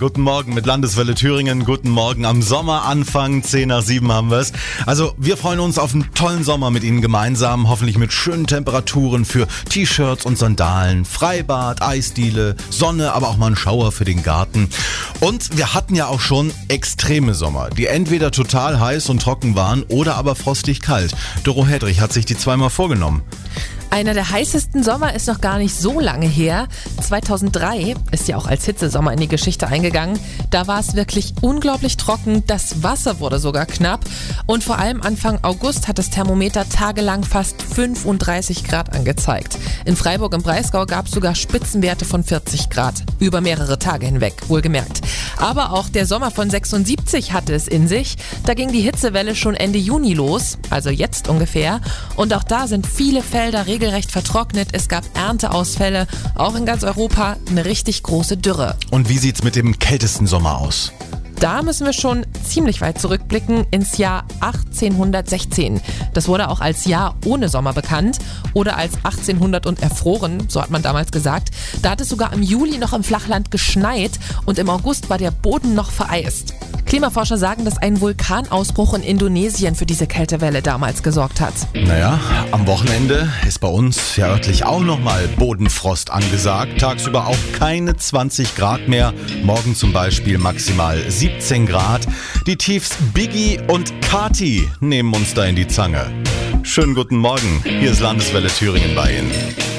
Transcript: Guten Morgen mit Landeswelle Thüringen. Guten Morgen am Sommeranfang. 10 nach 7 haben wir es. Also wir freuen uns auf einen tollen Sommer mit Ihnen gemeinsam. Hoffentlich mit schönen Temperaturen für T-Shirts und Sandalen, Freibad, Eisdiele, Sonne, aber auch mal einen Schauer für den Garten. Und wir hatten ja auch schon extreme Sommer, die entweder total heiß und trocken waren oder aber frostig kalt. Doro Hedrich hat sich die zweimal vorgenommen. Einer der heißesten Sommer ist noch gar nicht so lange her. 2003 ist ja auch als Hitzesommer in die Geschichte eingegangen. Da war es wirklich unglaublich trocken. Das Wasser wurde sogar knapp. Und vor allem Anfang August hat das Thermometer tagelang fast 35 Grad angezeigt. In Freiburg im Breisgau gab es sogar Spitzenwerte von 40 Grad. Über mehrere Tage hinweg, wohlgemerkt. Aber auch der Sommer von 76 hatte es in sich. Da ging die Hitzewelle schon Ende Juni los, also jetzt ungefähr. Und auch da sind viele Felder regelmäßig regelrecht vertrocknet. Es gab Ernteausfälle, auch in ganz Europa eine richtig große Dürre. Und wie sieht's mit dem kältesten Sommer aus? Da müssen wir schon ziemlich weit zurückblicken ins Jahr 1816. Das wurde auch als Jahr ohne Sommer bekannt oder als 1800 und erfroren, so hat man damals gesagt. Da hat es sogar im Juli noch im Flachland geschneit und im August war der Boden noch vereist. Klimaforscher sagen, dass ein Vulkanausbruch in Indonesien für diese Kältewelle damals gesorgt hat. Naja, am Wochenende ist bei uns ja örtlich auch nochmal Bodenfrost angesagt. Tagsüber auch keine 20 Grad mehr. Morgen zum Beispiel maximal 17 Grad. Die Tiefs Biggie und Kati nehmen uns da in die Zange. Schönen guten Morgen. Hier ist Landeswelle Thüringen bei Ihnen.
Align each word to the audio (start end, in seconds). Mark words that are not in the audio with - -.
Guten 0.00 0.22
Morgen 0.22 0.54
mit 0.54 0.66
Landeswelle 0.66 1.14
Thüringen. 1.14 1.64
Guten 1.64 1.88
Morgen 1.88 2.24
am 2.24 2.42
Sommeranfang. 2.42 3.44
10 3.44 3.68
nach 3.68 3.80
7 3.80 4.10
haben 4.10 4.28
wir 4.28 4.38
es. 4.38 4.52
Also 4.86 5.14
wir 5.18 5.36
freuen 5.36 5.60
uns 5.60 5.78
auf 5.78 5.94
einen 5.94 6.12
tollen 6.14 6.42
Sommer 6.42 6.72
mit 6.72 6.82
Ihnen 6.82 7.00
gemeinsam. 7.00 7.68
Hoffentlich 7.68 7.96
mit 7.96 8.12
schönen 8.12 8.48
Temperaturen 8.48 9.24
für 9.24 9.46
T-Shirts 9.68 10.26
und 10.26 10.36
Sandalen, 10.36 11.04
Freibad, 11.04 11.80
Eisdiele, 11.80 12.56
Sonne, 12.70 13.12
aber 13.12 13.28
auch 13.28 13.36
mal 13.36 13.46
einen 13.46 13.56
Schauer 13.56 13.92
für 13.92 14.04
den 14.04 14.24
Garten. 14.24 14.68
Und 15.20 15.56
wir 15.56 15.74
hatten 15.74 15.94
ja 15.94 16.08
auch 16.08 16.18
schon 16.18 16.52
extreme 16.66 17.32
Sommer, 17.34 17.70
die 17.70 17.86
entweder 17.86 18.32
total 18.32 18.80
heiß 18.80 19.08
und 19.10 19.22
trocken 19.22 19.54
waren 19.54 19.84
oder 19.84 20.16
aber 20.16 20.34
frostig 20.34 20.80
kalt. 20.80 21.14
Doro 21.44 21.66
Hedrich 21.66 22.00
hat 22.00 22.12
sich 22.12 22.24
die 22.24 22.36
zweimal 22.36 22.70
vorgenommen. 22.70 23.22
Einer 23.94 24.12
der 24.12 24.28
heißesten 24.28 24.82
Sommer 24.82 25.14
ist 25.14 25.28
noch 25.28 25.40
gar 25.40 25.58
nicht 25.58 25.72
so 25.72 26.00
lange 26.00 26.26
her. 26.26 26.66
2003 27.00 27.94
ist 28.10 28.26
ja 28.26 28.36
auch 28.36 28.48
als 28.48 28.64
Hitzesommer 28.64 29.12
in 29.12 29.20
die 29.20 29.28
Geschichte 29.28 29.68
eingegangen. 29.68 30.18
Da 30.50 30.66
war 30.66 30.80
es 30.80 30.96
wirklich 30.96 31.32
unglaublich 31.42 31.96
trocken. 31.96 32.42
Das 32.48 32.82
Wasser 32.82 33.20
wurde 33.20 33.38
sogar 33.38 33.66
knapp. 33.66 34.00
Und 34.46 34.64
vor 34.64 34.80
allem 34.80 35.00
Anfang 35.00 35.38
August 35.42 35.86
hat 35.86 35.98
das 35.98 36.10
Thermometer 36.10 36.68
tagelang 36.68 37.22
fast 37.22 37.62
35 37.62 38.64
Grad 38.64 38.92
angezeigt. 38.92 39.56
In 39.84 39.94
Freiburg 39.94 40.34
im 40.34 40.42
Breisgau 40.42 40.86
gab 40.86 41.06
es 41.06 41.12
sogar 41.12 41.36
Spitzenwerte 41.36 42.04
von 42.04 42.24
40 42.24 42.70
Grad. 42.70 42.94
Über 43.20 43.40
mehrere 43.40 43.78
Tage 43.78 44.06
hinweg, 44.06 44.34
wohlgemerkt. 44.48 45.02
Aber 45.36 45.70
auch 45.70 45.88
der 45.88 46.06
Sommer 46.06 46.32
von 46.32 46.50
76 46.50 47.32
hatte 47.32 47.54
es 47.54 47.68
in 47.68 47.86
sich. 47.86 48.16
Da 48.44 48.54
ging 48.54 48.72
die 48.72 48.80
Hitzewelle 48.80 49.36
schon 49.36 49.54
Ende 49.54 49.78
Juni 49.78 50.14
los, 50.14 50.58
also 50.70 50.90
jetzt 50.90 51.28
ungefähr. 51.28 51.80
Und 52.16 52.34
auch 52.34 52.42
da 52.42 52.66
sind 52.66 52.88
viele 52.88 53.22
Felder 53.22 53.68
regelmäßig 53.68 53.83
regelrecht 53.84 54.12
vertrocknet. 54.12 54.68
Es 54.72 54.88
gab 54.88 55.04
Ernteausfälle, 55.14 56.06
auch 56.36 56.54
in 56.54 56.64
ganz 56.64 56.84
Europa 56.84 57.36
eine 57.50 57.66
richtig 57.66 58.02
große 58.02 58.38
Dürre. 58.38 58.76
Und 58.90 59.10
wie 59.10 59.18
sieht's 59.18 59.42
mit 59.42 59.56
dem 59.56 59.78
kältesten 59.78 60.26
Sommer 60.26 60.58
aus? 60.58 60.90
Da 61.38 61.60
müssen 61.60 61.84
wir 61.84 61.92
schon 61.92 62.24
ziemlich 62.42 62.80
weit 62.80 62.98
zurückblicken 62.98 63.66
ins 63.70 63.98
Jahr 63.98 64.24
1816. 64.40 65.82
Das 66.14 66.28
wurde 66.28 66.48
auch 66.48 66.60
als 66.60 66.86
Jahr 66.86 67.16
ohne 67.26 67.50
Sommer 67.50 67.74
bekannt 67.74 68.20
oder 68.54 68.78
als 68.78 68.94
1800 69.02 69.66
und 69.66 69.82
erfroren, 69.82 70.46
so 70.48 70.62
hat 70.62 70.70
man 70.70 70.80
damals 70.80 71.12
gesagt. 71.12 71.50
Da 71.82 71.90
hat 71.90 72.00
es 72.00 72.08
sogar 72.08 72.32
im 72.32 72.42
Juli 72.42 72.78
noch 72.78 72.94
im 72.94 73.04
Flachland 73.04 73.50
geschneit 73.50 74.12
und 74.46 74.58
im 74.58 74.70
August 74.70 75.10
war 75.10 75.18
der 75.18 75.30
Boden 75.30 75.74
noch 75.74 75.90
vereist. 75.90 76.54
Klimaforscher 76.94 77.38
sagen, 77.38 77.64
dass 77.64 77.76
ein 77.76 78.00
Vulkanausbruch 78.00 78.94
in 78.94 79.02
Indonesien 79.02 79.74
für 79.74 79.84
diese 79.84 80.06
Kältewelle 80.06 80.62
damals 80.62 81.02
gesorgt 81.02 81.40
hat. 81.40 81.52
Naja, 81.74 82.20
am 82.52 82.68
Wochenende 82.68 83.28
ist 83.48 83.58
bei 83.58 83.66
uns 83.66 84.14
ja 84.14 84.28
örtlich 84.28 84.64
auch 84.64 84.78
nochmal 84.78 85.26
Bodenfrost 85.36 86.12
angesagt. 86.12 86.78
Tagsüber 86.78 87.26
auch 87.26 87.36
keine 87.58 87.96
20 87.96 88.54
Grad 88.54 88.86
mehr. 88.86 89.12
Morgen 89.42 89.74
zum 89.74 89.92
Beispiel 89.92 90.38
maximal 90.38 90.96
17 90.96 91.66
Grad. 91.66 92.06
Die 92.46 92.54
Tiefs 92.54 92.96
Biggie 93.12 93.58
und 93.66 93.92
Kati 94.00 94.70
nehmen 94.78 95.12
uns 95.14 95.34
da 95.34 95.46
in 95.46 95.56
die 95.56 95.66
Zange. 95.66 96.06
Schönen 96.62 96.94
guten 96.94 97.16
Morgen. 97.16 97.60
Hier 97.64 97.90
ist 97.90 97.98
Landeswelle 97.98 98.46
Thüringen 98.46 98.94
bei 98.94 99.18
Ihnen. 99.18 99.73